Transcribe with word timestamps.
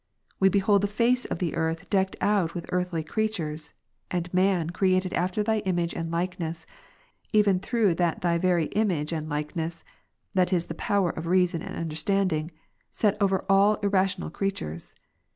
We 0.39 0.49
behold 0.49 0.81
the 0.81 0.87
face 0.87 1.25
of 1.25 1.37
the 1.37 1.53
earth 1.53 1.87
decked 1.91 2.15
out 2.21 2.55
with 2.55 2.65
earthly 2.69 3.03
creatures, 3.03 3.71
and 4.09 4.33
man, 4.33 4.71
created 4.71 5.13
after 5.13 5.43
Thy 5.43 5.59
image 5.59 5.93
and 5.93 6.09
likeness, 6.09 6.65
even 7.33 7.59
through 7.59 7.93
that 7.93 8.21
Thy 8.21 8.39
very 8.39 8.65
image 8.73 9.13
and 9.13 9.29
likeness, 9.29 9.83
(that 10.33 10.51
is 10.51 10.65
the 10.65 10.73
power 10.73 11.11
of 11.11 11.27
reason 11.27 11.61
and 11.61 11.77
under 11.77 11.95
standing,) 11.95 12.49
set 12.91 13.15
overall 13.21 13.75
irrational 13.83 14.31
creatures. 14.31 14.95